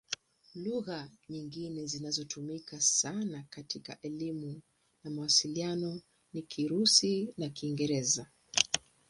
[0.55, 4.61] Lugha nyingine zinazotumika sana katika elimu
[5.03, 6.01] na mawasiliano
[6.33, 8.27] ni Kirusi na Kiingereza.